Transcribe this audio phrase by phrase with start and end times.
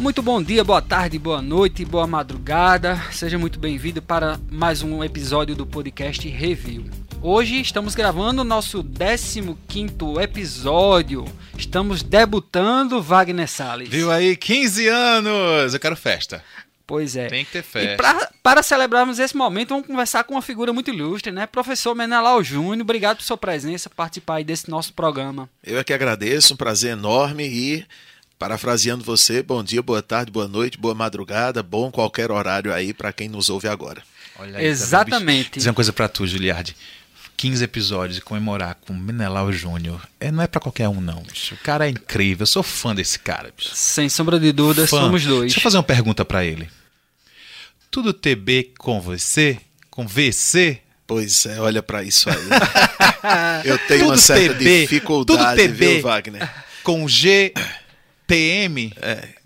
[0.00, 2.98] Muito bom dia, boa tarde, boa noite, boa madrugada.
[3.12, 6.86] Seja muito bem-vindo para mais um episódio do podcast Review.
[7.20, 11.26] Hoje estamos gravando o nosso 15º episódio.
[11.54, 13.90] Estamos debutando Wagner Salles.
[13.90, 14.38] Viu aí?
[14.38, 15.74] 15 anos!
[15.74, 16.42] Eu quero festa.
[16.86, 17.26] Pois é.
[17.26, 17.92] Tem que ter festa.
[17.92, 21.46] E pra, para celebrarmos esse momento, vamos conversar com uma figura muito ilustre, né?
[21.46, 25.46] Professor Menelau Júnior, obrigado por sua presença, participar aí desse nosso programa.
[25.62, 27.86] Eu é que agradeço, um prazer enorme e
[28.40, 33.12] Parafraseando você, bom dia, boa tarde, boa noite, boa madrugada, bom qualquer horário aí para
[33.12, 34.02] quem nos ouve agora.
[34.38, 35.50] Olha aí, Exatamente.
[35.50, 36.74] Tá Dizer uma coisa para tu, Giliardi.
[37.36, 40.00] 15 episódios e comemorar com Menelau Júnior.
[40.18, 41.22] É, não é para qualquer um, não.
[41.22, 41.54] Bicho.
[41.54, 42.44] O cara é incrível.
[42.44, 43.52] Eu sou fã desse cara.
[43.54, 43.72] Bicho.
[43.74, 45.00] Sem sombra de dúvida, fã.
[45.02, 45.42] somos dois.
[45.42, 46.66] Deixa eu fazer uma pergunta para ele.
[47.90, 49.58] Tudo TB com você?
[49.90, 50.80] Com VC?
[51.06, 52.36] Pois é, olha para isso aí.
[53.68, 56.50] eu tenho tudo uma certa TB, dificuldade, tudo TB viu, Wagner?
[56.82, 57.52] Com G
[58.30, 58.92] TM.
[59.02, 59.40] É.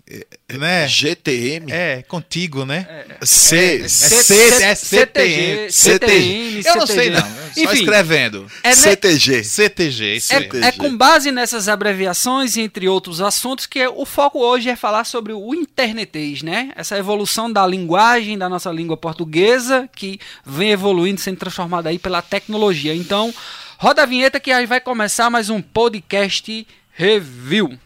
[0.55, 0.87] Né?
[0.87, 1.71] GTM?
[1.71, 2.85] É, contigo, né?
[3.19, 5.71] É, C, é, C, CTM.
[5.71, 6.61] CTM.
[6.63, 8.45] Eu não sei não, só escrevendo.
[8.63, 9.43] É CTG.
[9.43, 14.69] CTG, isso é, é com base nessas abreviações, entre outros assuntos, que o foco hoje
[14.69, 16.71] é falar sobre o internetês, né?
[16.75, 22.21] Essa evolução da linguagem, da nossa língua portuguesa, que vem evoluindo, sendo transformada aí pela
[22.21, 22.93] tecnologia.
[22.93, 23.33] Então,
[23.79, 27.79] roda a vinheta que aí vai começar mais um podcast review.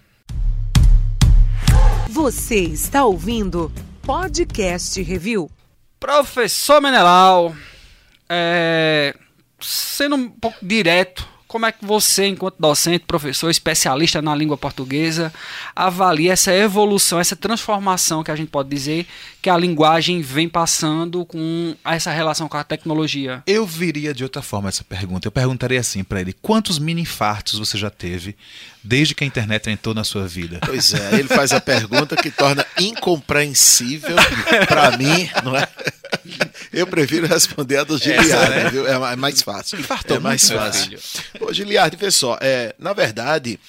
[2.11, 3.71] Você está ouvindo
[4.01, 5.47] Podcast Review.
[5.99, 7.55] Professor Menelau,
[8.27, 9.15] é,
[9.59, 15.33] sendo um pouco direto, como é que você, enquanto docente, professor, especialista na língua portuguesa,
[15.75, 19.07] avalia essa evolução, essa transformação que a gente pode dizer
[19.41, 23.41] que a linguagem vem passando com essa relação com a tecnologia?
[23.47, 25.27] Eu viria de outra forma essa pergunta.
[25.27, 28.37] Eu perguntaria assim para ele: quantos mini infartos você já teve
[28.83, 30.59] desde que a internet entrou na sua vida?
[30.63, 34.15] Pois é, ele faz a pergunta que torna incompreensível
[34.67, 35.67] para mim, não é?
[36.71, 38.69] Eu prefiro responder a do Giliardi, né?
[38.69, 38.87] viu?
[38.87, 39.79] É mais fácil.
[39.79, 40.99] Infartou é mais fácil.
[41.39, 43.59] Ô, Giliardi, vê só, é, na verdade,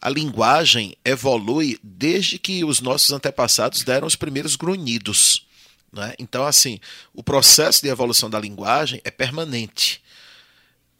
[0.00, 5.46] a linguagem evolui desde que os nossos antepassados deram os primeiros grunhidos.
[5.92, 6.14] Né?
[6.18, 6.78] Então, assim,
[7.14, 10.00] o processo de evolução da linguagem é permanente.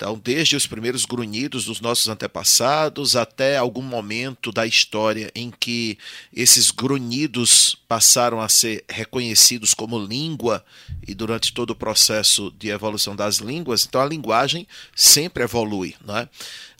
[0.00, 5.99] Então, desde os primeiros grunhidos dos nossos antepassados até algum momento da história em que
[6.34, 10.65] esses grunhidos passaram a ser reconhecidos como língua
[11.06, 14.66] e durante todo o processo de evolução das línguas, então a linguagem
[14.97, 16.27] sempre evolui, não é?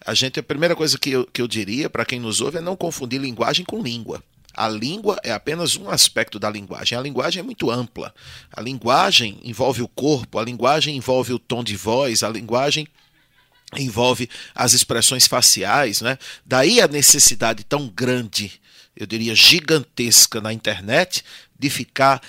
[0.07, 2.63] A gente a primeira coisa que eu, que eu diria para quem nos ouve é
[2.63, 4.25] não confundir linguagem com língua.
[4.55, 6.97] A língua é apenas um aspecto da linguagem.
[6.97, 8.15] A linguagem é muito ampla.
[8.51, 12.89] A linguagem envolve o corpo, a linguagem envolve o tom de voz, a linguagem
[13.77, 16.19] envolve as expressões faciais, né?
[16.45, 18.61] Daí a necessidade tão grande,
[18.97, 21.25] eu diria gigantesca na internet,
[21.59, 22.21] de ficar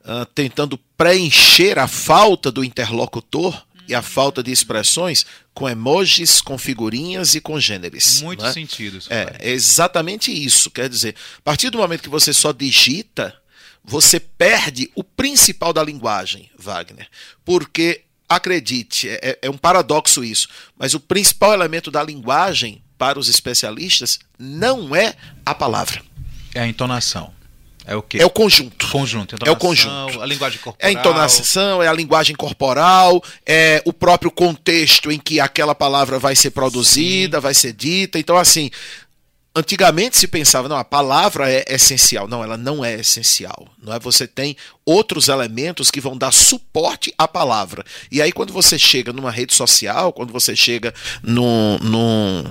[0.00, 6.58] uh, tentando preencher a falta do interlocutor e a falta de expressões com emojis, com
[6.58, 8.20] figurinhas e com gêneros.
[8.22, 8.52] Muito né?
[8.52, 8.98] sentido.
[8.98, 10.70] Isso, é, é exatamente isso.
[10.70, 13.34] Quer dizer, a partir do momento que você só digita,
[13.82, 17.08] você perde o principal da linguagem, Wagner.
[17.44, 23.18] Porque acredite, é, é, é um paradoxo isso, mas o principal elemento da linguagem para
[23.18, 25.14] os especialistas não é
[25.46, 26.02] a palavra.
[26.54, 27.32] É a entonação.
[27.88, 28.18] É o quê?
[28.20, 28.86] É o conjunto.
[28.90, 29.34] Conjunto.
[29.46, 30.20] É o conjunto.
[30.20, 30.76] A linguagem corporal.
[30.78, 36.18] É a entonação, é a linguagem corporal, é o próprio contexto em que aquela palavra
[36.18, 37.42] vai ser produzida, Sim.
[37.42, 38.18] vai ser dita.
[38.18, 38.70] Então, assim,
[39.58, 42.28] Antigamente se pensava, não, a palavra é essencial.
[42.28, 43.66] Não, ela não é essencial.
[43.82, 43.98] Não é?
[43.98, 47.84] Você tem outros elementos que vão dar suporte à palavra.
[48.08, 52.44] E aí, quando você chega numa rede social, quando você chega num, num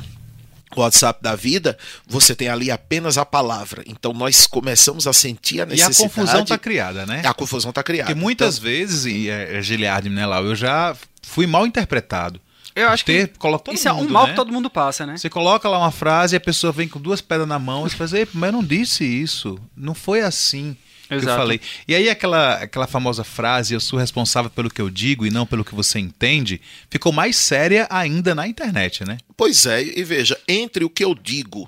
[0.76, 3.84] WhatsApp da vida, você tem ali apenas a palavra.
[3.86, 6.02] Então nós começamos a sentir a necessidade.
[6.02, 7.22] E a confusão está criada, né?
[7.24, 8.08] A confusão está criada.
[8.08, 8.70] Porque muitas então...
[8.70, 12.42] vezes, e é, Giliardi, né, Lau, eu já fui mal interpretado.
[12.78, 14.30] Eu acho ter, que coloca isso mundo, é um mal né?
[14.30, 15.18] que todo mundo passa, né?
[15.18, 17.90] Você coloca lá uma frase e a pessoa vem com duas pedras na mão e
[17.90, 19.60] você faz, mas eu não disse isso.
[19.76, 20.78] Não foi assim
[21.10, 21.26] Exato.
[21.26, 21.62] que eu falei.
[21.88, 25.44] E aí aquela, aquela famosa frase, eu sou responsável pelo que eu digo e não
[25.44, 29.18] pelo que você entende, ficou mais séria ainda na internet, né?
[29.36, 31.68] Pois é, e veja, entre o que eu digo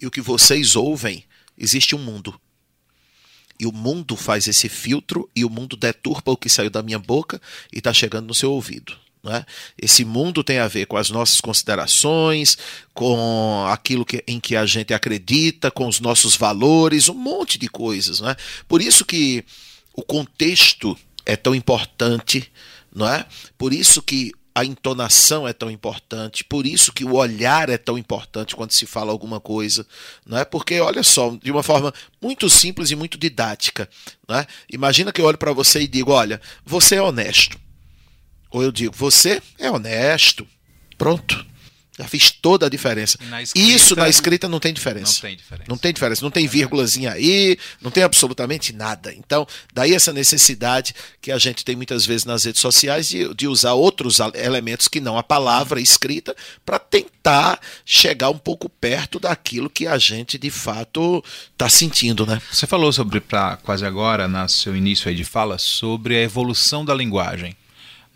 [0.00, 1.22] e o que vocês ouvem,
[1.58, 2.40] existe um mundo.
[3.60, 6.98] E o mundo faz esse filtro e o mundo deturpa o que saiu da minha
[6.98, 7.38] boca
[7.70, 8.96] e está chegando no seu ouvido.
[9.26, 9.44] Né?
[9.76, 12.56] Esse mundo tem a ver com as nossas considerações,
[12.94, 17.68] com aquilo que, em que a gente acredita, com os nossos valores, um monte de
[17.68, 18.20] coisas.
[18.20, 18.36] Né?
[18.68, 19.44] Por isso que
[19.92, 22.50] o contexto é tão importante,
[22.94, 23.26] não é?
[23.58, 27.98] Por isso que a entonação é tão importante, por isso que o olhar é tão
[27.98, 29.84] importante quando se fala alguma coisa,
[30.24, 30.44] não é?
[30.44, 31.92] Porque olha só, de uma forma
[32.22, 33.88] muito simples e muito didática,
[34.26, 34.46] não é?
[34.72, 37.65] Imagina que eu olho para você e digo, olha, você é honesto.
[38.50, 40.46] Ou eu digo, você é honesto.
[40.96, 41.44] Pronto.
[41.98, 43.18] Já fiz toda a diferença.
[43.30, 45.14] Na escrita, Isso na escrita não tem diferença.
[45.14, 45.64] Não tem diferença.
[45.68, 46.24] Não tem diferença.
[46.24, 49.14] Não tem vírgulazinha aí, não tem absolutamente nada.
[49.14, 53.48] Então, daí essa necessidade que a gente tem muitas vezes nas redes sociais de, de
[53.48, 59.70] usar outros elementos que não a palavra escrita para tentar chegar um pouco perto daquilo
[59.70, 62.42] que a gente de fato está sentindo, né?
[62.52, 66.84] Você falou sobre, para quase agora, no seu início aí de fala, sobre a evolução
[66.84, 67.56] da linguagem,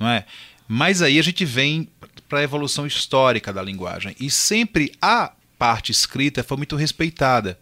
[0.01, 0.25] não é?
[0.67, 1.87] Mas aí a gente vem
[2.27, 4.17] para a evolução histórica da linguagem.
[4.19, 7.59] E sempre a parte escrita foi muito respeitada.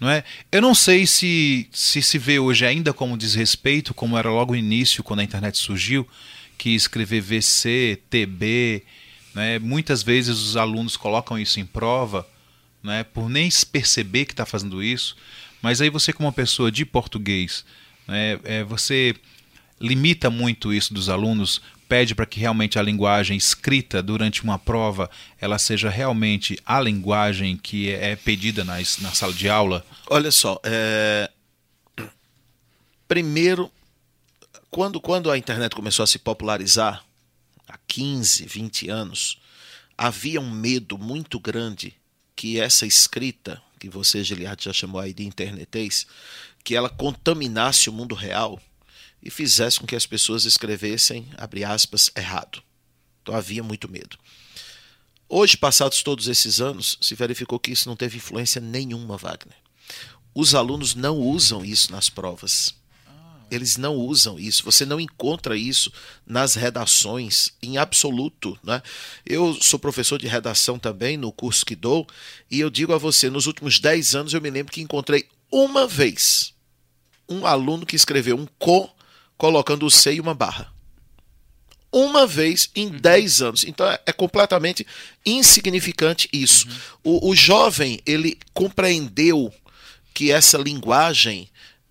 [0.00, 0.24] Não é?
[0.50, 4.58] Eu não sei se, se se vê hoje ainda como desrespeito, como era logo no
[4.58, 6.06] início, quando a internet surgiu,
[6.58, 8.82] que escrever VC, TB,
[9.34, 9.58] né?
[9.58, 12.28] muitas vezes os alunos colocam isso em prova,
[12.82, 13.04] né?
[13.04, 15.16] por nem perceber que está fazendo isso,
[15.62, 17.64] mas aí você, como uma pessoa de português,
[18.06, 18.38] né?
[18.44, 19.14] é, você
[19.80, 25.10] limita muito isso dos alunos pede para que realmente a linguagem escrita durante uma prova
[25.40, 29.84] ela seja realmente a linguagem que é pedida na, na sala de aula?
[30.08, 31.30] Olha só, é...
[33.06, 33.70] primeiro,
[34.70, 37.04] quando, quando a internet começou a se popularizar,
[37.68, 39.38] há 15, 20 anos,
[39.96, 41.94] havia um medo muito grande
[42.34, 46.06] que essa escrita, que você, Giliard, já chamou aí de internetês,
[46.62, 48.60] que ela contaminasse o mundo real
[49.26, 52.62] e fizesse com que as pessoas escrevessem, abre aspas, errado.
[53.20, 54.16] Então havia muito medo.
[55.28, 59.56] Hoje, passados todos esses anos, se verificou que isso não teve influência nenhuma, Wagner.
[60.32, 62.72] Os alunos não usam isso nas provas.
[63.50, 64.62] Eles não usam isso.
[64.62, 65.92] Você não encontra isso
[66.24, 68.56] nas redações, em absoluto.
[68.62, 68.80] Né?
[69.24, 72.06] Eu sou professor de redação também no curso que dou,
[72.48, 75.84] e eu digo a você: nos últimos 10 anos eu me lembro que encontrei uma
[75.84, 76.54] vez
[77.28, 78.94] um aluno que escreveu um co
[79.36, 80.72] colocando o C e uma barra.
[81.92, 83.48] Uma vez em 10 uhum.
[83.48, 83.64] anos.
[83.64, 84.86] Então é, é, completamente
[85.24, 86.66] insignificante isso.
[87.04, 87.20] Uhum.
[87.22, 89.52] O, o jovem, ele compreendeu
[90.12, 91.48] que essa linguagem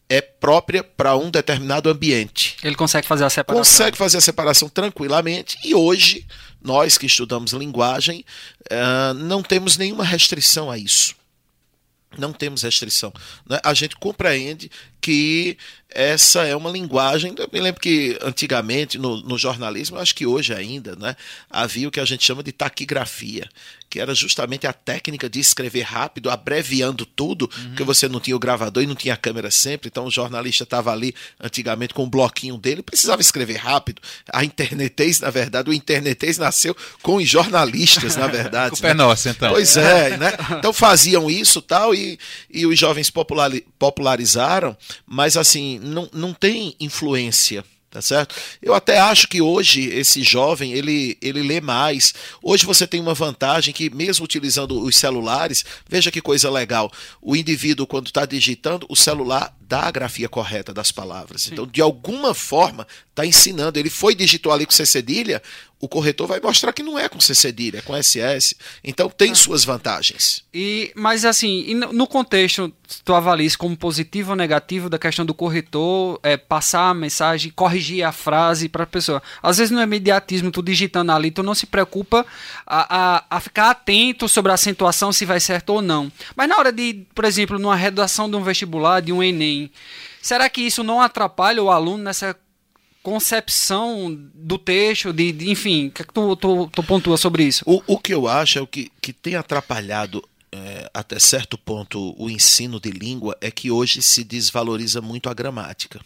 [0.10, 2.58] é própria para um determinado ambiente.
[2.64, 3.64] Ele consegue fazer a separação.
[3.64, 6.26] Consegue fazer a separação tranquilamente e hoje
[6.62, 8.26] nós que estudamos linguagem
[8.72, 11.16] uh, não temos nenhuma restrição a isso.
[12.18, 13.14] Não temos restrição.
[13.48, 13.60] Né?
[13.64, 14.72] A gente compreende
[15.02, 15.58] que
[15.90, 17.34] essa é uma linguagem.
[17.38, 21.16] Eu me lembro que antigamente no, no, jornalismo, acho que hoje ainda, né,
[21.50, 23.50] havia o que a gente chama de taquigrafia,
[23.90, 27.68] que era justamente a técnica de escrever rápido, abreviando tudo, uhum.
[27.70, 30.66] porque você não tinha o gravador e não tinha a câmera sempre, então o jornalista
[30.66, 34.02] estava ali antigamente com o um bloquinho dele, precisava escrever rápido.
[34.34, 38.72] A internetês, na verdade, o internetês nasceu com os jornalistas, na verdade.
[38.76, 38.92] Culpa né?
[38.92, 39.54] é nossa, então.
[39.54, 40.34] Pois é, né?
[40.58, 43.10] Então faziam isso tal, e, e os jovens
[43.80, 47.64] popularizaram, mas assim, não, não tem influência
[47.96, 48.36] tá certo?
[48.62, 52.14] Eu até acho que hoje esse jovem ele, ele lê mais.
[52.44, 56.92] Hoje você tem uma vantagem que mesmo utilizando os celulares, veja que coisa legal.
[57.22, 61.44] O indivíduo quando está digitando, o celular dá a grafia correta das palavras.
[61.44, 61.54] Sim.
[61.54, 63.80] Então, de alguma forma, está ensinando.
[63.80, 65.42] Ele foi digitou ali com C cedilha,
[65.86, 68.56] o corretor vai mostrar que não é com C cedilha, é com SS.
[68.84, 69.36] Então tem ah.
[69.36, 70.44] suas vantagens.
[70.52, 72.74] E mas assim, no contexto,
[73.04, 78.04] tu avalias como positivo ou negativo da questão do corretor é, passar a mensagem, corrigir
[78.04, 79.22] a frase para a pessoa.
[79.44, 82.26] Às vezes no imediatismo, tu digitando ali, tu não se preocupa
[82.66, 86.12] a, a, a ficar atento sobre a acentuação se vai certo ou não.
[86.36, 89.72] Mas na hora de, por exemplo, numa redação de um vestibular, de um Enem,
[90.20, 92.36] será que isso não atrapalha o aluno nessa
[93.06, 97.44] concepção do texto, de, de enfim, o que, é que tu, tu, tu, pontua sobre
[97.44, 97.64] isso?
[97.68, 102.16] O, o que eu acho é o que, que tem atrapalhado é, até certo ponto
[102.18, 106.02] o ensino de língua é que hoje se desvaloriza muito a gramática.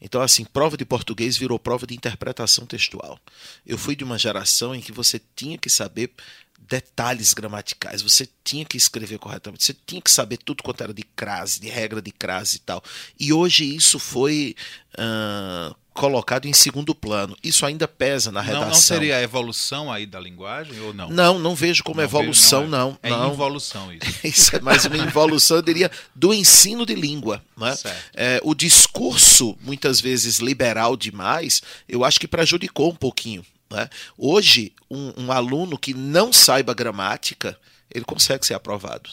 [0.00, 3.18] Então, assim, prova de português virou prova de interpretação textual.
[3.66, 6.12] Eu fui de uma geração em que você tinha que saber
[6.60, 11.02] detalhes gramaticais, você tinha que escrever corretamente, você tinha que saber tudo quanto era de
[11.02, 12.84] crase, de regra de crase e tal.
[13.18, 14.54] E hoje isso foi
[14.94, 17.36] uh, colocado em segundo plano.
[17.44, 18.62] Isso ainda pesa na redação.
[18.62, 21.10] Não, não seria a evolução aí da linguagem ou não?
[21.10, 22.98] Não, não vejo como não evolução, vejo, não.
[23.02, 24.06] É, não, é involução isso.
[24.24, 27.44] isso é mais uma involução, eu diria, do ensino de língua.
[27.54, 27.76] Né?
[28.14, 33.44] É, o discurso, muitas vezes liberal demais, eu acho que prejudicou um pouquinho.
[33.70, 33.86] Né?
[34.16, 37.58] Hoje, um, um, aluno que não saiba gramática,
[37.94, 39.10] ele consegue ser aprovado.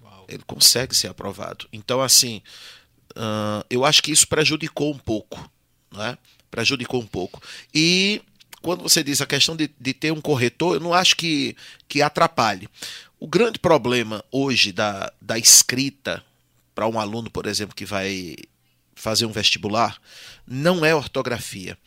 [0.00, 0.24] Uau.
[0.28, 1.66] Ele consegue ser aprovado.
[1.72, 2.42] Então, assim,
[3.16, 5.50] uh, eu acho que isso prejudicou um pouco.
[5.90, 6.16] Né?
[6.50, 7.42] Prejudicou um pouco.
[7.74, 8.22] E
[8.62, 11.56] quando você diz a questão de, de ter um corretor, eu não acho que,
[11.88, 12.68] que atrapalhe.
[13.18, 16.22] O grande problema hoje da, da escrita
[16.74, 18.36] para um aluno, por exemplo, que vai
[18.94, 20.00] fazer um vestibular,
[20.46, 21.78] não é ortografia,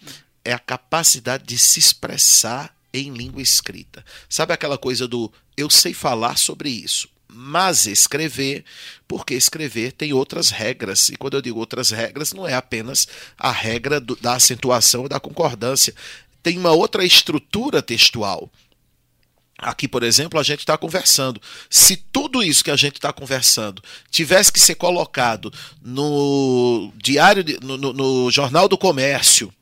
[0.44, 4.04] é a capacidade de se expressar em língua escrita.
[4.28, 8.66] Sabe aquela coisa do eu sei falar sobre isso, mas escrever,
[9.08, 11.10] porque escrever tem outras regras.
[11.10, 13.08] E quando eu digo outras regras, não é apenas
[13.38, 15.94] a regra do, da acentuação e da concordância.
[16.42, 18.50] Tem uma outra estrutura textual.
[19.62, 21.42] Aqui, por exemplo, a gente está conversando.
[21.70, 27.60] Se tudo isso que a gente está conversando tivesse que ser colocado no diário, de,
[27.62, 29.54] no, no, no, Jornal do Comércio,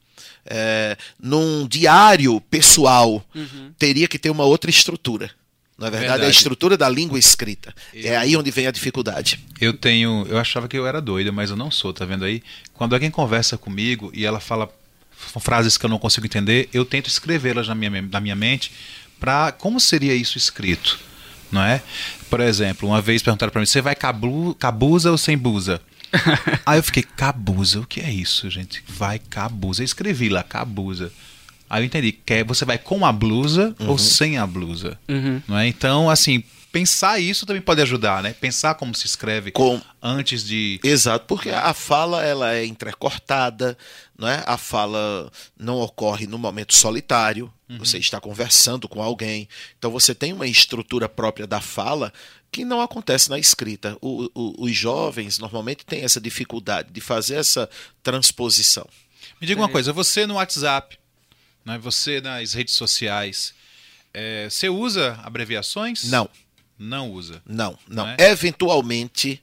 [0.45, 3.74] é, num diário pessoal, uhum.
[3.77, 5.31] teria que ter uma outra estrutura.
[5.77, 7.74] Na é verdade, verdade, é a estrutura da língua escrita.
[7.93, 9.39] É eu, é aí onde vem a dificuldade.
[9.62, 10.25] Eu tenho.
[10.27, 12.41] Eu achava que eu era doida, mas eu não sou, tá vendo aí?
[12.74, 14.69] Quando alguém conversa comigo e ela fala
[15.39, 18.72] frases que eu não consigo entender, eu tento escrevê-las na minha, na minha mente
[19.19, 21.00] para como seria isso escrito,
[21.51, 21.81] não é?
[22.29, 25.81] Por exemplo, uma vez perguntaram para mim: você vai cablu, cabuza ou sem buza?
[26.65, 28.84] aí eu fiquei, cabuza, o que é isso, gente?
[28.88, 29.81] Vai cabuza.
[29.81, 31.12] Eu escrevi lá, cabuza.
[31.69, 33.89] Aí eu entendi que é, você vai com a blusa uhum.
[33.89, 35.00] ou sem a blusa.
[35.07, 35.41] Uhum.
[35.47, 35.67] Não é?
[35.67, 38.33] Então, assim, pensar isso também pode ajudar, né?
[38.33, 39.81] Pensar como se escreve com...
[40.01, 40.79] antes de.
[40.83, 43.77] Exato, porque a fala ela é entrecortada,
[44.17, 44.43] não é?
[44.45, 47.51] A fala não ocorre no momento solitário.
[47.69, 47.79] Uhum.
[47.79, 52.13] Você está conversando com alguém, então você tem uma estrutura própria da fala
[52.50, 53.97] que não acontece na escrita.
[54.00, 57.69] O, o, os jovens normalmente têm essa dificuldade de fazer essa
[58.01, 58.88] transposição.
[59.41, 60.97] Me diga uma coisa, você no WhatsApp
[61.67, 61.77] né?
[61.79, 63.53] Você nas redes sociais,
[64.13, 66.05] é, você usa abreviações?
[66.05, 66.29] Não.
[66.79, 67.41] Não usa?
[67.45, 68.05] Não, não.
[68.05, 68.15] não é?
[68.19, 69.41] Eventualmente,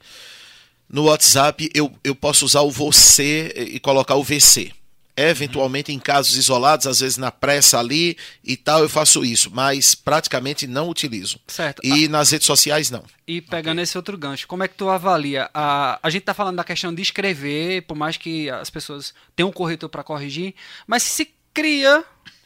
[0.89, 4.73] no WhatsApp, eu, eu posso usar o você e colocar o VC.
[5.17, 9.95] Eventualmente, em casos isolados, às vezes na pressa ali e tal, eu faço isso, mas
[9.95, 11.39] praticamente não utilizo.
[11.47, 11.81] Certo.
[11.85, 13.05] E nas redes sociais, não.
[13.27, 13.85] E pegando okay.
[13.85, 15.49] esse outro gancho, como é que tu avalia?
[15.55, 19.51] A, a gente está falando da questão de escrever, por mais que as pessoas tenham
[19.51, 20.55] um corretor para corrigir,
[20.85, 22.05] mas se cria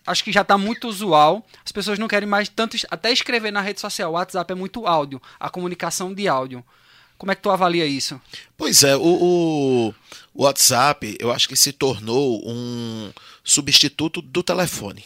[0.09, 1.47] acho que já está muito usual.
[1.65, 4.11] As pessoas não querem mais tanto até escrever na rede social.
[4.11, 6.65] O WhatsApp é muito áudio, a comunicação de áudio.
[7.17, 8.21] Como é que tu avalia isso?
[8.57, 9.93] Pois é, o,
[10.33, 13.13] o WhatsApp eu acho que se tornou um
[13.43, 15.05] substituto do telefone.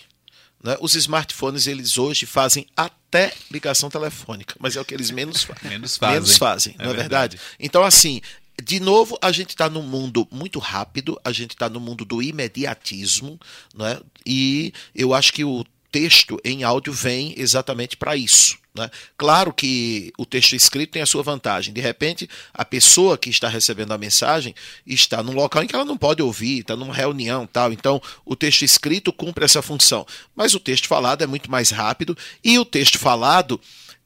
[0.63, 0.77] Né?
[0.81, 5.57] Os smartphones eles hoje fazem até ligação telefônica, mas é o que eles menos, fa
[5.67, 6.15] menos fazem.
[6.15, 7.37] Menos fazem, é não é verdade?
[7.37, 7.57] verdade?
[7.59, 8.21] Então assim,
[8.61, 12.23] de novo, a gente está num mundo muito rápido, a gente está no mundo do
[12.23, 13.39] imediatismo,
[13.75, 14.01] né?
[14.27, 18.57] e eu acho que o texto em áudio vem exatamente para isso.
[18.75, 18.91] Né?
[19.19, 21.75] Claro que o texto escrito tem a sua vantagem.
[21.75, 24.55] De repente, a pessoa que está recebendo a mensagem
[24.87, 27.73] está num local em que ela não pode ouvir, está numa reunião tal.
[27.73, 30.07] Então, o texto escrito cumpre essa função.
[30.35, 33.61] Mas o texto falado é muito mais rápido e o texto falado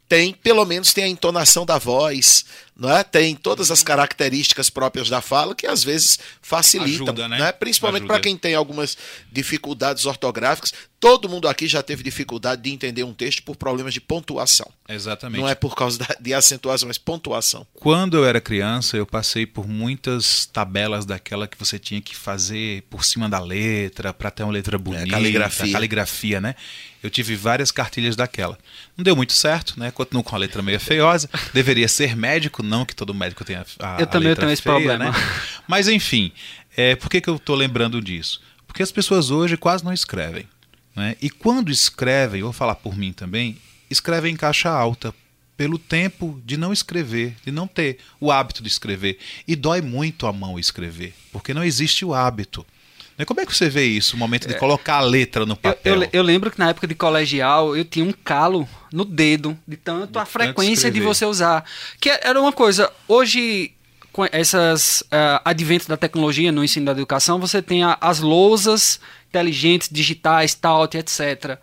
[0.09, 2.45] tem, pelo menos tem a entonação da voz,
[2.85, 3.03] é?
[3.03, 7.39] Tem todas as características próprias da fala que às vezes facilitam, Ajuda, né?
[7.39, 7.53] né?
[7.53, 8.99] Principalmente para quem tem algumas
[9.33, 10.75] dificuldades ortográficas.
[11.01, 14.71] Todo mundo aqui já teve dificuldade de entender um texto por problemas de pontuação.
[14.89, 15.41] Exatamente.
[15.41, 17.67] Não é por causa de acentuação, mas pontuação.
[17.75, 22.83] Quando eu era criança, eu passei por muitas tabelas daquela que você tinha que fazer
[22.91, 25.73] por cima da letra, para ter uma letra bonita, é, caligrafia.
[25.73, 26.55] caligrafia, né?
[27.03, 28.59] Eu tive várias cartilhas daquela.
[28.97, 29.91] Não deu muito certo, né?
[29.91, 31.31] Continuo com a letra meio feiosa.
[31.55, 35.07] Deveria ser médico, não que todo médico tenha a, eu também tenho esse problema.
[35.07, 35.13] Né?
[35.67, 36.33] Mas enfim,
[36.77, 38.41] é, por que, que eu estou lembrando disso?
[38.67, 40.47] Porque as pessoas hoje quase não escrevem.
[40.95, 41.17] Né?
[41.21, 43.57] E quando escrevem, vou falar por mim também,
[43.91, 45.15] escrevem em caixa alta,
[45.57, 49.19] pelo tempo de não escrever, de não ter o hábito de escrever.
[49.49, 52.67] E dói muito a mão escrever, porque não existe o hábito.
[53.19, 54.59] Né, como é que você vê isso, o momento de é.
[54.59, 55.95] colocar a letra no papel?
[55.95, 59.59] Eu, eu, eu, lembro que na época de colegial eu tinha um calo no dedo,
[59.67, 61.65] de tanto de a frequência de você usar.
[61.99, 63.73] Que era uma coisa, hoje,
[64.13, 69.01] com essas uh, adventos da tecnologia no ensino da educação, você tem a, as lousas
[69.29, 71.59] inteligentes, digitais, TAUT, etc.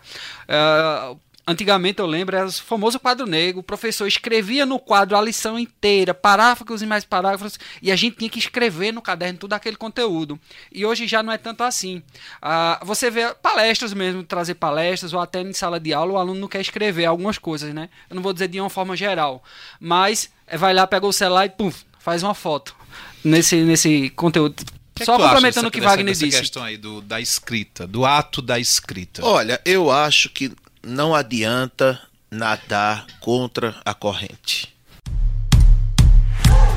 [0.48, 3.60] Uh, Antigamente eu lembro, era o famoso quadro negro.
[3.60, 8.16] O professor escrevia no quadro a lição inteira, parágrafos e mais parágrafos, e a gente
[8.16, 10.40] tinha que escrever no caderno todo aquele conteúdo.
[10.72, 12.02] E hoje já não é tanto assim.
[12.40, 16.40] Ah, você vê palestras mesmo, trazer palestras, ou até em sala de aula, o aluno
[16.40, 17.90] não quer escrever algumas coisas, né?
[18.08, 19.44] Eu não vou dizer de uma forma geral,
[19.78, 22.74] mas é, vai lá, pega o celular e pum, faz uma foto
[23.22, 24.64] nesse, nesse conteúdo.
[24.94, 26.38] Que Só complementando o que Wagner dessa disse.
[26.38, 29.24] questão aí do, da escrita, do ato da escrita.
[29.24, 30.52] Olha, eu acho que
[30.84, 32.00] não adianta
[32.30, 34.72] nadar contra a corrente.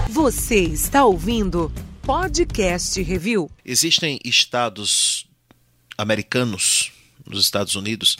[0.09, 1.71] Você está ouvindo
[2.01, 3.51] Podcast Review.
[3.65, 5.27] Existem estados
[5.97, 6.91] americanos,
[7.25, 8.17] nos Estados Unidos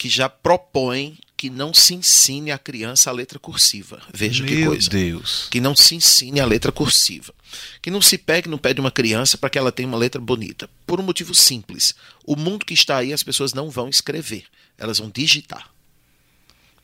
[0.00, 4.00] que já propõem que não se ensine a criança a letra cursiva.
[4.12, 4.88] Veja Meu que coisa.
[4.88, 5.46] Deus.
[5.50, 7.34] Que não se ensine a letra cursiva.
[7.82, 10.18] Que não se pegue no pé de uma criança para que ela tenha uma letra
[10.18, 10.70] bonita.
[10.86, 11.94] Por um motivo simples.
[12.24, 14.44] O mundo que está aí, as pessoas não vão escrever.
[14.80, 15.68] Elas vão digitar.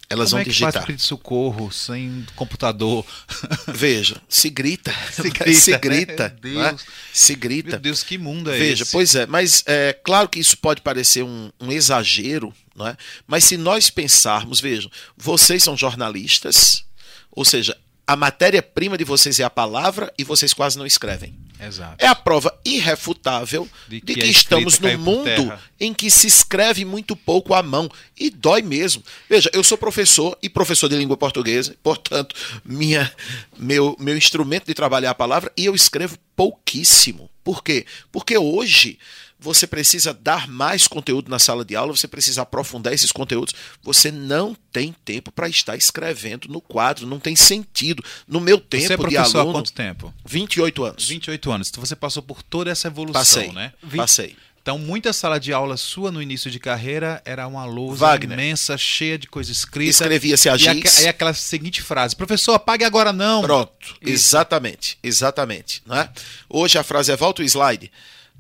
[0.08, 0.72] Elas Como vão é que digitar.
[0.72, 3.04] faz pedido de socorro sem computador?
[3.66, 6.68] Veja, se grita, Se grita, se grita, meu não é?
[6.70, 6.84] Deus.
[7.12, 7.70] se grita.
[7.70, 8.92] Meu Deus, que mundo é Veja, esse?
[8.92, 12.96] pois é, mas é claro que isso pode parecer um, um exagero, não é?
[13.26, 16.84] Mas se nós pensarmos, vejam, vocês são jornalistas,
[17.32, 17.76] ou seja,
[18.06, 21.36] a matéria-prima de vocês é a palavra e vocês quase não escrevem.
[21.60, 21.96] Exato.
[21.98, 26.26] É a prova irrefutável De de que que, a estamos num mundo em que se
[26.26, 29.02] escreve muito pouco à mão e dói mesmo.
[29.28, 32.34] Veja, eu sou professor e professor de língua portuguesa, portanto,
[32.64, 33.12] minha,
[33.58, 37.30] meu, meu instrumento de trabalhar a palavra e eu escrevo pouquíssimo.
[37.42, 37.86] Por quê?
[38.12, 38.98] Porque hoje
[39.38, 43.54] você precisa dar mais conteúdo na sala de aula, você precisa aprofundar esses conteúdos.
[43.82, 48.02] Você não tem tempo para estar escrevendo no quadro, não tem sentido.
[48.26, 50.14] No meu tempo Você é de professor há aluno, quanto tempo?
[50.24, 51.08] 28 anos.
[51.08, 51.68] 28 anos.
[51.68, 53.72] Então você passou por toda essa evolução, Passei, né?
[53.94, 54.36] passei.
[54.62, 58.36] Então, muita sala de aula sua no início de carreira era uma lousa Wagner.
[58.36, 59.90] imensa, cheia de coisa escrita.
[59.90, 60.98] Escrevia-se a E giz.
[60.98, 63.42] aí aquela seguinte frase: professor, apague agora não.
[63.42, 65.82] Pronto, exatamente, exatamente.
[65.86, 66.08] Né?
[66.48, 67.92] Hoje a frase é volta o slide,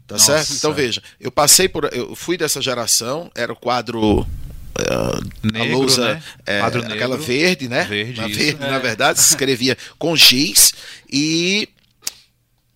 [0.06, 0.36] tá Nossa.
[0.38, 0.52] certo?
[0.54, 4.26] Então veja, eu passei por, eu fui dessa geração, era o quadro
[4.78, 6.22] a Negro, lousa, né?
[6.60, 7.24] Quadro aquela negro.
[7.24, 7.84] verde, né?
[7.84, 8.70] Verde, Na verde, É.
[8.70, 10.74] na verdade, se escrevia com giz
[11.10, 11.68] e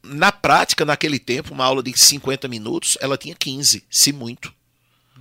[0.02, 4.52] na prática, naquele tempo, uma aula de 50 minutos, ela tinha 15, se muito.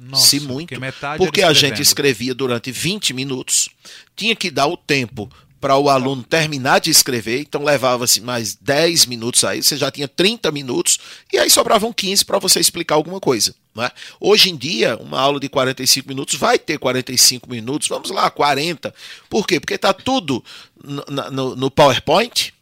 [0.02, 0.70] Nossa, se muito.
[0.80, 3.68] porque Porque a gente escrevia durante 20 minutos,
[4.16, 9.06] tinha que dar o tempo para o aluno terminar de escrever, então levava-se mais 10
[9.08, 10.98] minutos aí, você já tinha 30 minutos,
[11.34, 13.54] e aí sobravam 15 para você explicar alguma coisa.
[13.76, 13.92] Não é?
[14.20, 18.94] Hoje em dia, uma aula de 45 minutos vai ter 45 minutos, vamos lá, 40.
[19.30, 19.60] Por quê?
[19.60, 20.44] Porque está tudo
[20.84, 22.54] no, no- no PowerPoint,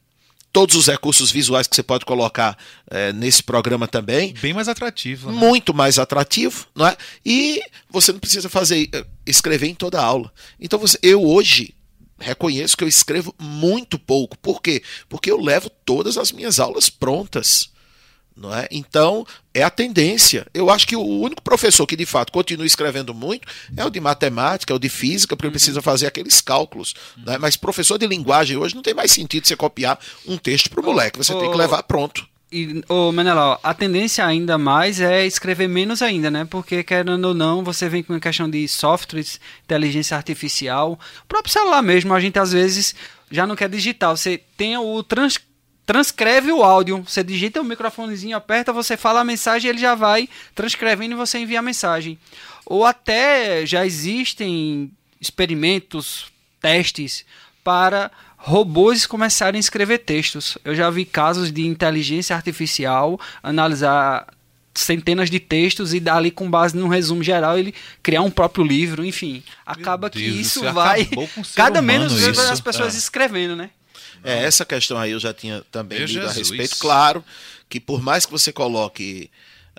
[0.52, 2.58] todos os recursos visuais que você pode colocar
[2.90, 5.32] eh, nesse programa também Bem mais atrativo.
[5.32, 5.38] Né?
[5.38, 6.98] muito mais atrativo, não é?
[7.24, 10.32] E você não precisa fazer eh, escrever em toda a aula.
[10.60, 11.76] Então você, eu hoje
[12.20, 14.38] reconheço que eu escrevo muito pouco.
[14.38, 14.84] Por quê?
[15.08, 17.70] Porque eu levo todas as minhas aulas prontas.
[18.36, 18.68] Não é?
[18.70, 20.46] Então, é a tendência.
[20.54, 24.00] Eu acho que o único professor que de fato continua escrevendo muito é o de
[24.00, 26.94] matemática, é o de física, porque precisa fazer aqueles cálculos.
[27.26, 27.40] é?
[27.40, 30.84] Mas professor de linguagem hoje não tem mais sentido você copiar um texto para o
[30.84, 32.28] moleque, você tem que levar pronto.
[32.50, 36.46] E, ô, Menelau, a tendência ainda mais é escrever menos ainda, né?
[36.46, 41.52] Porque, querendo ou não, você vem com a questão de softwares, inteligência artificial, o próprio
[41.52, 42.96] celular mesmo, a gente às vezes
[43.30, 44.16] já não quer digitar.
[44.16, 45.38] Você tem o trans,
[45.86, 50.30] transcreve o áudio, você digita o microfonezinho, aperta, você fala a mensagem, ele já vai
[50.56, 52.18] transcrevendo e você envia a mensagem.
[52.66, 56.32] Ou até já existem experimentos,
[56.62, 57.26] testes
[57.62, 60.58] para robôs começarem a escrever textos.
[60.64, 64.28] Eu já vi casos de inteligência artificial analisar
[64.76, 67.74] centenas de textos e dali com base num resumo geral ele
[68.04, 69.44] criar um próprio livro, enfim.
[69.66, 71.10] Acaba que Deus, isso isso vai
[71.56, 72.40] cada menos isso.
[72.42, 72.98] as pessoas É.
[73.00, 73.72] escrevendo, né?
[74.24, 76.50] É, essa questão aí eu já tinha também Meu lido a Jesus.
[76.50, 76.78] respeito.
[76.80, 77.24] Claro
[77.68, 79.30] que por mais que você coloque.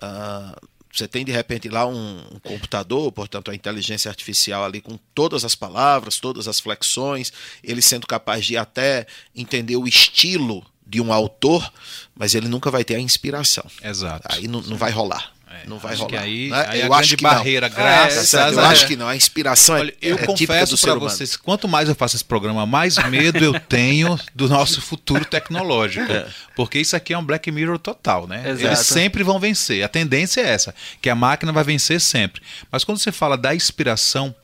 [0.03, 0.57] ah,
[0.93, 5.45] você tem de repente lá um, um computador, portanto a inteligência artificial ali com todas
[5.45, 11.13] as palavras, todas as flexões, ele sendo capaz de até entender o estilo de um
[11.13, 11.71] autor,
[12.17, 13.65] mas ele nunca vai ter a inspiração.
[13.83, 14.27] Exato.
[14.31, 15.33] Aí não, não vai rolar.
[15.65, 16.23] É, não vai acho rolar.
[16.23, 16.65] aí, né?
[16.69, 17.31] aí eu a acho que não.
[17.31, 18.55] barreira, Tá graças certo?
[18.55, 19.09] Eu acho que não.
[19.09, 22.17] A inspiração é- Olha, eu é, típica do confesso para vocês, quanto mais eu faço
[22.17, 26.07] esse programa, mais medo eu tenho do nosso futuro tecnológico.
[26.55, 28.43] Porque isso aqui é um Black Mirror total, né?
[28.51, 28.67] Exato.
[28.67, 29.83] Eles sempre vão vencer.
[29.85, 32.43] A tendência é essa, que a máquina vai vencer sempre.
[32.71, 34.35] Mas quando você fala da inspiração,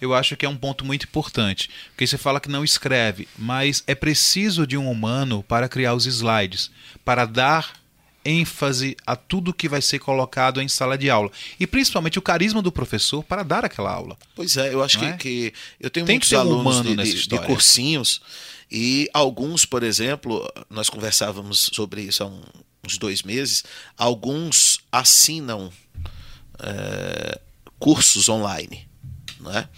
[0.00, 1.68] eu acho que é um ponto muito importante.
[1.90, 6.06] Porque você fala que não escreve, mas é preciso de um humano para criar os
[6.06, 6.70] slides,
[7.04, 7.72] para dar
[8.24, 11.30] ênfase a tudo que vai ser colocado em sala de aula.
[11.58, 14.16] E principalmente o carisma do professor para dar aquela aula.
[14.34, 15.12] Pois é, eu acho que, é?
[15.16, 18.20] que eu tenho Tem muitos um alunos de, de- de cursinhos
[18.70, 22.42] e alguns, por exemplo, nós conversávamos sobre isso há um-
[22.84, 23.64] uns dois meses,
[23.96, 25.70] alguns assinam
[26.60, 27.40] eh,
[27.78, 28.86] cursos online,
[29.40, 29.68] não é?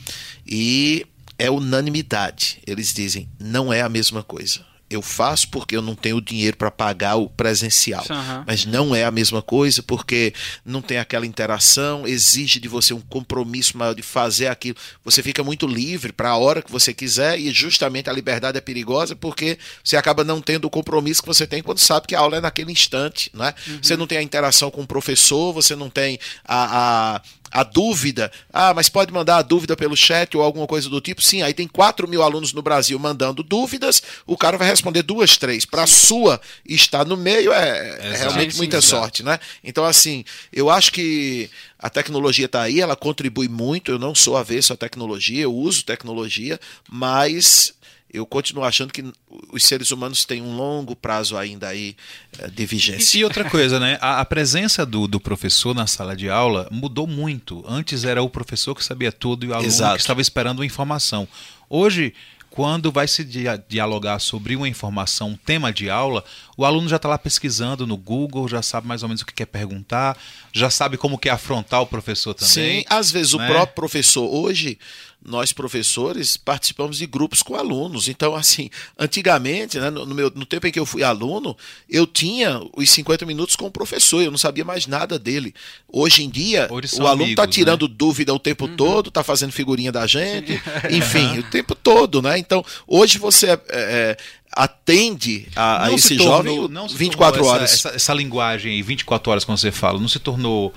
[0.46, 1.06] E
[1.38, 2.58] é unanimidade.
[2.66, 4.64] Eles dizem, não é a mesma coisa.
[4.90, 8.04] Eu faço porque eu não tenho dinheiro para pagar o presencial.
[8.10, 8.44] Aham.
[8.46, 13.00] Mas não é a mesma coisa porque não tem aquela interação, exige de você um
[13.00, 14.76] compromisso maior de fazer aquilo.
[15.04, 18.60] Você fica muito livre para a hora que você quiser e justamente a liberdade é
[18.60, 22.20] perigosa porque você acaba não tendo o compromisso que você tem quando sabe que a
[22.20, 23.30] aula é naquele instante.
[23.32, 23.54] Não é?
[23.80, 28.30] Você não tem a interação com o professor, você não tem a, a, a dúvida,
[28.52, 31.22] ah, mas pode mandar a dúvida pelo chat ou alguma coisa do tipo.
[31.22, 35.36] Sim, aí tem 4 mil alunos no Brasil mandando dúvidas, o cara vai responder duas,
[35.36, 35.64] três.
[35.64, 39.38] Para a sua estar no meio é, é realmente muita sorte, né?
[39.64, 43.90] Então, assim, eu acho que a tecnologia está aí, ela contribui muito.
[43.90, 47.74] Eu não sou avesso à tecnologia, eu uso tecnologia, mas
[48.12, 49.04] eu continuo achando que
[49.52, 51.96] os seres humanos têm um longo prazo ainda aí
[52.38, 53.16] eh, de vigência.
[53.16, 53.98] E, e outra coisa, né?
[54.00, 57.64] A, a, presença do, do professor na sala de aula mudou muito.
[57.66, 59.94] Antes era o professor que sabia tudo e o aluno Exato.
[59.94, 61.26] que estava esperando uma informação.
[61.68, 62.12] Hoje,
[62.50, 63.24] quando vai se
[63.68, 66.24] dialogar sobre uma informação, um tema de aula,
[66.56, 69.32] o aluno já está lá pesquisando no Google, já sabe mais ou menos o que
[69.32, 70.18] quer perguntar,
[70.52, 72.80] já sabe como quer afrontar o professor também.
[72.80, 73.44] Sim, às vezes né?
[73.44, 74.78] o próprio professor hoje
[75.24, 78.08] nós professores participamos de grupos com alunos.
[78.08, 81.56] Então, assim, antigamente, né, no, meu, no tempo em que eu fui aluno,
[81.88, 85.54] eu tinha os 50 minutos com o professor, eu não sabia mais nada dele.
[85.86, 87.94] Hoje em dia, o aluno está tirando né?
[87.96, 88.76] dúvida o tempo uhum.
[88.76, 92.38] todo, está fazendo figurinha da gente, enfim, o tempo todo, né?
[92.38, 94.16] Então, hoje você é, é,
[94.52, 97.72] atende a, a esse tornou, jovem não 24 horas.
[97.72, 100.72] Essa, essa, essa linguagem aí, 24 horas, como você fala, não se tornou.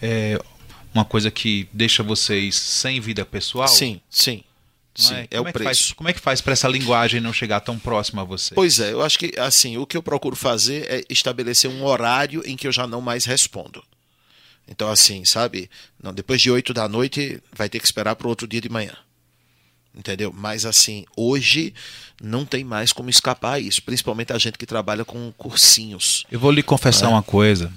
[0.00, 0.40] É,
[0.98, 3.68] uma coisa que deixa vocês sem vida pessoal?
[3.68, 4.42] Sim, sim.
[4.94, 5.64] Sim, é, é o é preço.
[5.64, 8.52] Faz, como é que faz para essa linguagem não chegar tão próxima a você?
[8.52, 12.42] Pois é, eu acho que assim, o que eu procuro fazer é estabelecer um horário
[12.44, 13.82] em que eu já não mais respondo.
[14.66, 15.70] Então, assim, sabe?
[16.02, 18.92] Não, depois de 8 da noite vai ter que esperar para outro dia de manhã.
[19.96, 20.32] Entendeu?
[20.36, 21.72] Mas assim, hoje
[22.22, 26.26] não tem mais como escapar isso, principalmente a gente que trabalha com cursinhos.
[26.30, 27.08] Eu vou lhe confessar é?
[27.08, 27.72] uma coisa,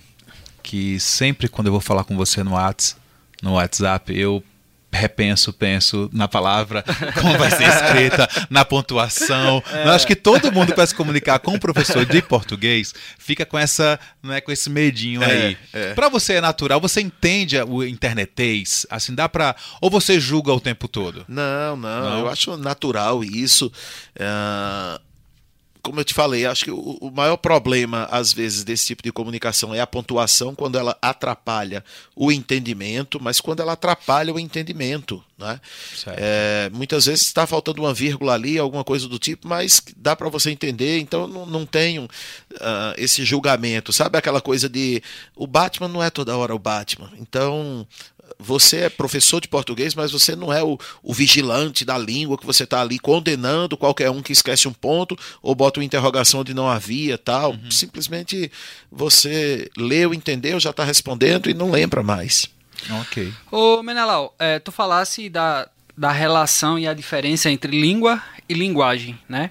[0.62, 3.01] que sempre quando eu vou falar com você no WhatsApp,
[3.42, 4.44] no WhatsApp, eu
[4.92, 6.84] repenso, penso na palavra,
[7.20, 9.64] como vai ser escrita, na pontuação.
[9.72, 9.88] É.
[9.88, 13.58] Eu acho que todo mundo para se comunicar com o professor de português fica com
[13.58, 15.58] essa, né, com esse medinho é, aí.
[15.72, 15.94] É.
[15.94, 20.60] Para você é natural, você entende o internetês, assim dá para ou você julga o
[20.60, 21.26] tempo todo?
[21.28, 22.20] Não, não, não?
[22.20, 23.72] eu acho natural isso.
[24.18, 25.11] Uh
[25.82, 29.12] como eu te falei, acho que o, o, maior problema, às vezes, desse tipo de
[29.12, 31.84] comunicação é a pontuação, quando ela atrapalha
[32.16, 35.24] o entendimento, mas quando ela atrapalha o entendimento.
[35.38, 35.60] Né?
[36.08, 40.30] É, muitas vezes está faltando uma vírgula ali, alguma coisa do tipo, mas dá para
[40.30, 43.92] você entender, então não, não tenho uh, esse julgamento.
[43.92, 45.02] Sabe aquela coisa de
[45.36, 47.88] o Batman não é toda hora o Batman, então
[48.40, 52.46] você é professor de português, mas você não é o, o vigilante da língua que
[52.46, 56.54] você está ali condenando qualquer um que esquece um ponto ou bota uma interrogação onde
[56.54, 57.52] não havia tal.
[57.52, 57.72] Uhum.
[57.72, 58.52] Simplesmente
[58.92, 62.50] você leu, entendeu, já está respondendo e não lembra mais.
[63.02, 63.32] Ok.
[63.52, 69.20] Ô Menelau, é, tu falasse da, da relação e a diferença entre língua e linguagem,
[69.30, 69.50] né?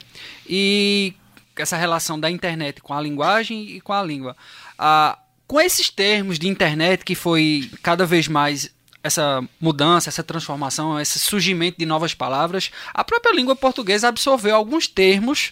[0.48, 1.14] E
[1.56, 4.36] essa relação da internet com a linguagem e com a língua.
[4.78, 5.18] Ah,
[5.50, 8.70] com esses termos de internet que foi cada vez mais
[9.02, 14.86] essa mudança, essa transformação, esse surgimento de novas palavras, a própria língua portuguesa absorveu alguns
[14.86, 15.50] termos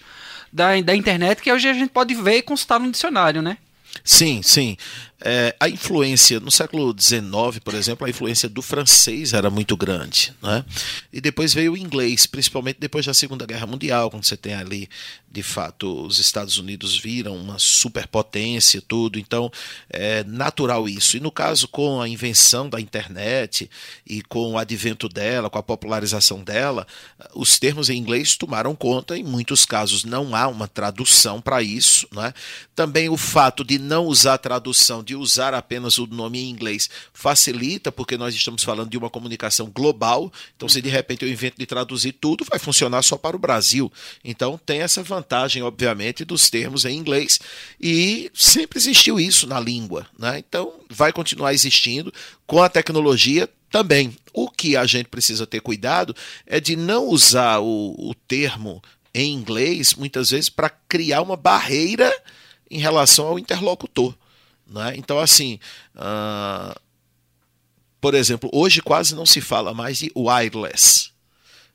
[0.53, 3.59] da, da internet que hoje a gente pode ver e consultar no dicionário, né?
[4.05, 4.77] Sim, sim.
[5.21, 10.33] É, a influência, no século XIX, por exemplo, a influência do francês era muito grande.
[10.41, 10.65] Né?
[11.13, 14.89] E depois veio o inglês, principalmente depois da Segunda Guerra Mundial, quando você tem ali,
[15.31, 19.19] de fato, os Estados Unidos viram uma superpotência tudo.
[19.19, 19.51] Então,
[19.91, 21.17] é natural isso.
[21.17, 23.69] E no caso, com a invenção da internet
[24.07, 26.87] e com o advento dela, com a popularização dela,
[27.35, 29.19] os termos em inglês tomaram conta.
[29.19, 32.07] Em muitos casos, não há uma tradução para isso.
[32.13, 32.33] Né?
[32.75, 37.91] Também o fato de não usar tradução de usar apenas o nome em inglês facilita,
[37.91, 40.31] porque nós estamos falando de uma comunicação global.
[40.55, 43.91] Então, se de repente eu invento de traduzir tudo, vai funcionar só para o Brasil.
[44.23, 47.41] Então, tem essa vantagem, obviamente, dos termos em inglês.
[47.81, 50.07] E sempre existiu isso na língua.
[50.19, 50.45] Né?
[50.47, 52.13] Então, vai continuar existindo
[52.47, 54.15] com a tecnologia também.
[54.35, 56.15] O que a gente precisa ter cuidado
[56.47, 58.83] é de não usar o, o termo
[59.15, 62.15] em inglês, muitas vezes, para criar uma barreira
[62.71, 64.15] em relação ao interlocutor.
[64.69, 64.95] Né?
[64.97, 65.59] Então, assim,
[65.97, 66.79] uh,
[68.01, 71.11] por exemplo, hoje quase não se fala mais de wireless.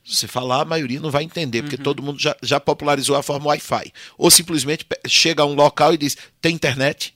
[0.06, 1.84] Se falar, a maioria não vai entender, porque uhum.
[1.84, 3.94] todo mundo já, já popularizou a forma Wi-Fi.
[4.18, 7.16] Ou simplesmente chega a um local e diz: tem internet?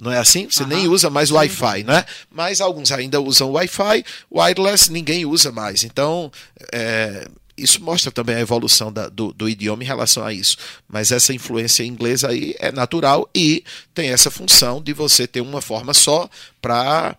[0.00, 0.48] Não é assim?
[0.48, 0.68] Você uhum.
[0.68, 2.04] nem usa mais Wi-Fi, né?
[2.30, 5.82] Mas alguns ainda usam Wi-Fi, wireless ninguém usa mais.
[5.82, 6.30] Então,
[6.72, 7.26] é,
[7.58, 10.56] isso mostra também a evolução da, do, do, idioma em relação a isso.
[10.88, 15.60] Mas essa influência inglesa aí é natural e tem essa função de você ter uma
[15.60, 16.28] forma só
[16.60, 17.16] para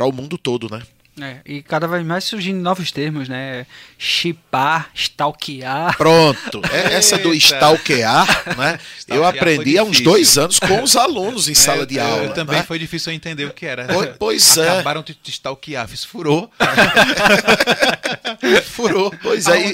[0.00, 0.82] o mundo todo, né?
[1.20, 3.66] É, e cada vez mais surgindo novos termos, né?
[3.98, 5.94] Chipar, stalkear.
[5.98, 6.62] Pronto.
[6.72, 8.26] É, essa do stalkear,
[8.56, 8.78] né?
[9.08, 12.24] eu aprendi há uns dois anos com os alunos em é, sala de aula.
[12.24, 12.62] Eu, também né?
[12.62, 13.84] foi difícil eu entender o que era.
[13.88, 14.70] Pois, pois é.
[14.70, 16.50] Acabaram de stalkear, fiz furou.
[18.64, 19.12] furou.
[19.22, 19.70] Pois é.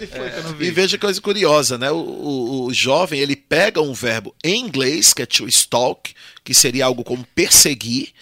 [0.60, 1.90] E, veja coisa curiosa, né?
[1.90, 6.54] O, o, o jovem, ele pega um verbo em inglês, que é to stalk, que
[6.54, 8.12] seria algo como perseguir,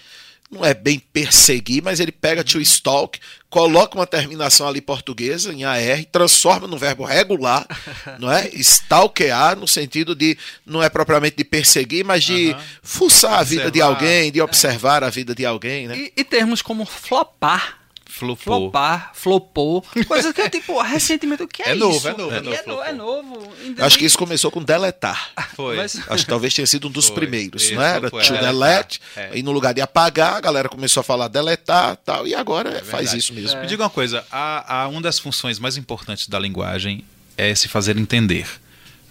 [0.51, 3.19] não é bem perseguir, mas ele pega to stalk,
[3.51, 7.67] coloca uma terminação ali portuguesa em AR, transforma no verbo regular,
[8.19, 8.49] não é?
[8.55, 12.61] Stalkear no sentido de não é propriamente de perseguir, mas de uhum.
[12.83, 13.71] fuçar a vida observar.
[13.71, 15.97] de alguém, de observar a vida de alguém, né?
[15.97, 17.86] E, e termos como flopar
[18.17, 18.37] Flopou.
[18.39, 19.85] Flopar, flopou.
[20.09, 21.85] Coisa que eu, tipo, recentemente, o que é, é isso?
[21.85, 22.83] Novo, é novo, é, é novo.
[22.83, 23.53] É, novo.
[23.79, 25.33] Acho que isso começou com deletar.
[25.55, 25.77] Foi.
[25.77, 26.01] Mas...
[26.09, 27.17] Acho que talvez tenha sido um dos foi.
[27.17, 28.11] primeiros, isso, não era?
[28.11, 29.03] To delete.
[29.15, 29.33] É.
[29.35, 32.27] E no lugar de apagar, a galera começou a falar deletar tal.
[32.27, 33.61] E agora é faz isso mesmo.
[33.61, 37.05] Me diga uma coisa: a, a, uma das funções mais importantes da linguagem
[37.37, 38.49] é se fazer entender.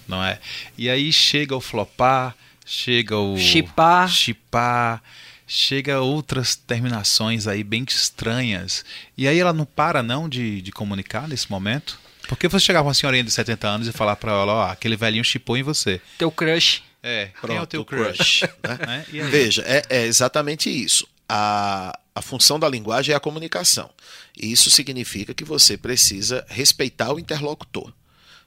[0.07, 0.39] Não é?
[0.75, 3.37] E aí chega o flopar, chega o.
[3.37, 4.09] Chipar.
[4.09, 5.03] Chipar
[5.47, 8.83] chega outras terminações aí bem estranhas.
[9.17, 11.99] E aí ela não para não de, de comunicar nesse momento?
[12.27, 14.95] Porque você chegar com uma senhorinha de 70 anos e falar para ela, ó, aquele
[14.95, 16.01] velhinho chipou em você.
[16.17, 16.83] Teu crush.
[17.03, 18.41] É, Pronto, quem é o teu crush?
[18.63, 19.05] né?
[19.13, 21.07] é, Veja, é, é exatamente isso.
[21.29, 23.89] A, a função da linguagem é a comunicação.
[24.35, 27.93] E isso significa que você precisa respeitar o interlocutor.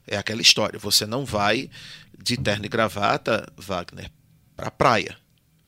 [0.05, 0.77] É aquela história.
[0.79, 1.69] Você não vai
[2.21, 4.11] de terno e gravata, Wagner,
[4.57, 5.15] para a praia.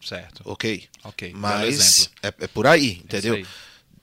[0.04, 0.42] Certo.
[0.46, 0.84] Ok?
[1.04, 1.32] Ok.
[1.36, 3.36] Mas é, é, por aí, entendeu?
[3.36, 3.46] Aí.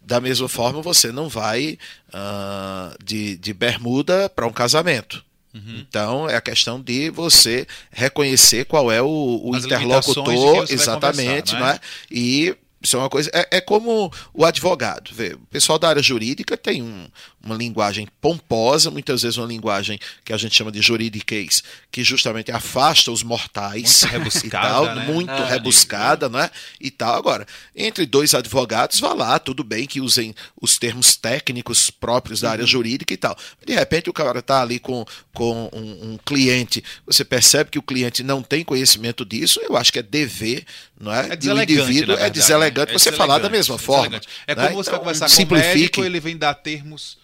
[0.00, 5.22] Da mesma forma, você não vai uh, de, de bermuda para um casamento.
[5.54, 5.84] Uhum.
[5.88, 11.74] Então é a questão de você reconhecer qual é o, o interlocutor, exatamente, não é?
[11.74, 11.80] é?
[12.11, 13.30] E isso é uma coisa.
[13.32, 15.10] É, é como o advogado.
[15.12, 17.08] Vê, o pessoal da área jurídica tem um,
[17.44, 22.52] uma linguagem pomposa, muitas vezes uma linguagem que a gente chama de juridiquês, que justamente
[22.52, 24.02] afasta os mortais.
[24.02, 25.04] Muito rebuscada, tal, né?
[25.06, 26.50] Muito ah, rebuscada, né?
[26.80, 27.16] E tal.
[27.16, 32.50] Agora, entre dois advogados, vá lá, tudo bem que usem os termos técnicos próprios da
[32.50, 32.68] área uhum.
[32.68, 33.36] jurídica e tal.
[33.66, 37.82] De repente, o cara está ali com, com um, um, cliente, você percebe que o
[37.82, 40.64] cliente não tem conhecimento disso, eu acho que é dever,
[41.00, 41.30] não é?
[41.30, 42.98] É deselegante, é deselegante né?
[42.98, 44.20] você é falar da mesma é forma.
[44.46, 44.74] É como né?
[44.74, 45.70] você então, vai conversar simplifique.
[45.70, 47.18] com o médico, ele vem dar termos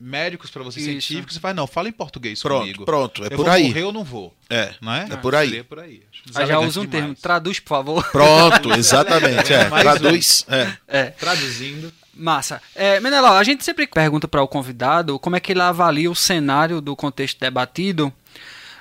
[0.00, 0.88] médicos para você, Isso.
[0.88, 2.84] científicos, você fala, não, fala em português pronto, comigo.
[2.84, 3.64] Pronto, é eu por vou aí.
[3.64, 4.32] morrer ou não vou.
[4.48, 5.08] É, não é?
[5.10, 5.62] É por aí.
[5.64, 6.02] por aí.
[6.34, 6.90] aí já usa um demais.
[6.90, 8.10] termo, traduz, por favor.
[8.12, 9.64] Pronto, exatamente, é.
[9.68, 10.54] Traduz, um.
[10.54, 10.78] é.
[10.86, 11.04] é.
[11.06, 11.92] Traduzindo.
[12.14, 12.60] Massa.
[12.74, 16.16] É, Menelão, a gente sempre pergunta para o convidado como é que ele avalia o
[16.16, 18.12] cenário do contexto debatido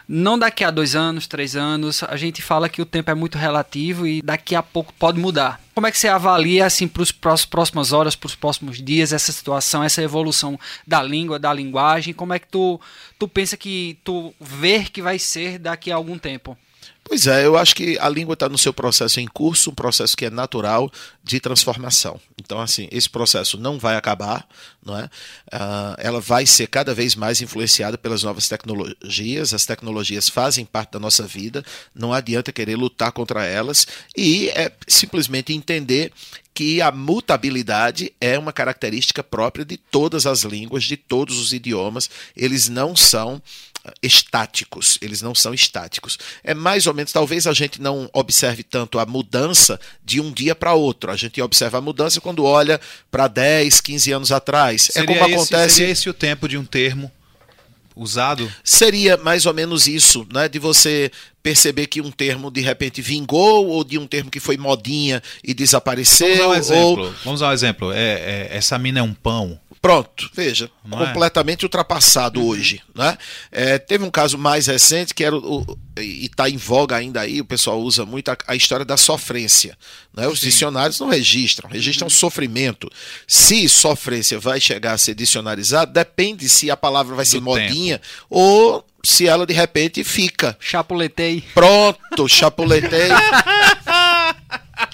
[0.07, 3.37] não daqui a dois anos, três anos, a gente fala que o tempo é muito
[3.37, 5.59] relativo e daqui a pouco pode mudar.
[5.75, 9.31] Como é que você avalia assim para as próximas horas, para os próximos dias essa
[9.31, 12.13] situação, essa evolução da língua, da linguagem?
[12.13, 12.79] Como é que tu
[13.19, 16.57] tu pensa que tu ver que vai ser daqui a algum tempo?
[17.03, 20.15] Pois é, eu acho que a língua está no seu processo em curso, um processo
[20.15, 20.91] que é natural
[21.23, 22.19] de transformação.
[22.37, 24.45] Então, assim, esse processo não vai acabar,
[24.85, 25.05] não é?
[25.05, 29.53] Uh, ela vai ser cada vez mais influenciada pelas novas tecnologias.
[29.53, 31.63] As tecnologias fazem parte da nossa vida,
[31.95, 36.11] não adianta querer lutar contra elas e é simplesmente entender
[36.53, 42.09] que a mutabilidade é uma característica própria de todas as línguas, de todos os idiomas.
[42.35, 43.41] Eles não são
[44.01, 46.17] estáticos, eles não são estáticos.
[46.43, 50.55] É mais ou menos, talvez a gente não observe tanto a mudança de um dia
[50.55, 51.11] para outro.
[51.11, 52.79] A gente observa a mudança quando olha
[53.11, 54.89] para 10, 15 anos atrás.
[54.89, 55.75] É seria é como esse, acontece.
[55.75, 57.11] Seria esse o tempo de um termo
[57.95, 58.51] usado?
[58.63, 60.47] Seria mais ou menos isso, né?
[60.47, 64.57] De você perceber que um termo de repente vingou ou de um termo que foi
[64.57, 66.27] modinha e desapareceu.
[66.27, 67.05] Vamos dar um exemplo.
[67.05, 67.13] Ou...
[67.23, 67.91] Vamos dar um exemplo.
[67.91, 69.59] É, é, essa mina é um pão.
[69.81, 71.07] Pronto, veja, Não é?
[71.07, 71.65] completamente é?
[71.65, 72.47] ultrapassado uhum.
[72.47, 72.81] hoje.
[72.95, 73.17] Né?
[73.51, 77.21] É, teve um caso mais recente que era o, o e está em voga ainda
[77.21, 79.77] aí, o pessoal usa muito a, a história da sofrência.
[80.13, 80.27] Né?
[80.27, 80.47] Os Sim.
[80.47, 82.11] dicionários não registram, registram uhum.
[82.11, 82.89] sofrimento.
[83.27, 87.97] Se sofrência vai chegar a ser dicionarizado, depende se a palavra vai ser Do modinha
[87.97, 88.09] tempo.
[88.29, 90.57] ou se ela de repente fica.
[90.59, 91.43] Chapuletei.
[91.53, 93.09] Pronto, chapuletei.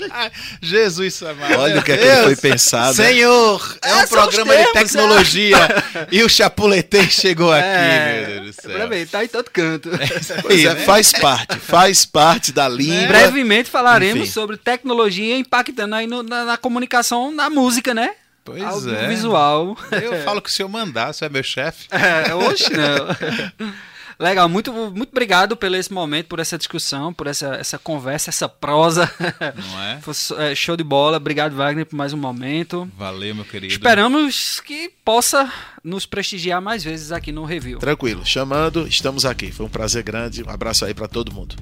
[0.61, 1.59] Jesus amado.
[1.59, 2.95] Olha o que, é que foi pensado.
[2.95, 5.57] Senhor, é, um programa de tecnologia.
[6.11, 8.87] e o Chapuletei chegou é, aqui, meu Deus do céu.
[8.87, 9.89] Bem, tá em todo canto.
[9.93, 10.85] É, pois é, né?
[10.85, 13.07] faz parte, faz parte da língua.
[13.07, 14.31] Brevemente falaremos Enfim.
[14.31, 18.11] sobre tecnologia impactando aí no, na, na comunicação, na música, né?
[18.45, 19.07] Pois é.
[19.07, 19.77] Visual.
[19.91, 21.87] Eu falo que se eu mandar, você é meu chefe.
[21.91, 23.73] É, oxe, não.
[24.19, 28.47] Legal, muito, muito obrigado pelo esse momento, por essa discussão, por essa, essa conversa, essa
[28.47, 29.11] prosa.
[29.55, 29.99] Não é?
[30.03, 31.17] Foi é, show de bola.
[31.17, 32.89] Obrigado, Wagner, por mais um momento.
[32.97, 33.71] Valeu, meu querido.
[33.71, 35.51] Esperamos que possa
[35.83, 37.79] nos prestigiar mais vezes aqui no Review.
[37.79, 39.51] Tranquilo, chamando, estamos aqui.
[39.51, 40.43] Foi um prazer grande.
[40.43, 41.55] Um abraço aí para todo mundo.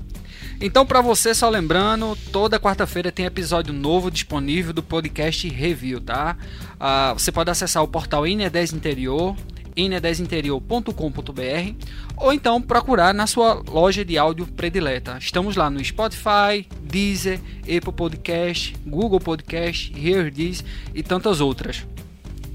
[0.59, 6.37] Então, para você, só lembrando, toda quarta-feira tem episódio novo disponível do podcast Review, tá?
[6.75, 9.35] Uh, você pode acessar o portal Ine10 Interior,
[9.89, 11.85] ine10interior.com.br
[12.17, 15.17] ou então procurar na sua loja de áudio predileta.
[15.19, 20.31] Estamos lá no Spotify, Deezer, Apple Podcast, Google Podcast, Here
[20.93, 21.85] e tantas outras.